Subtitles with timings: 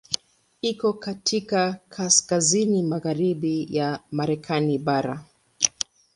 [0.61, 5.25] Iko katika kaskazini magharibi ya Marekani bara.